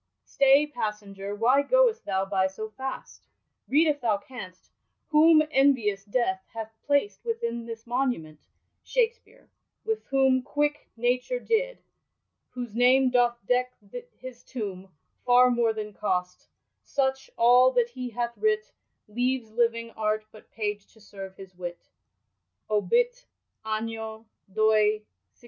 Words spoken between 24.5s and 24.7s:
Doi 1616, ^tatis 53,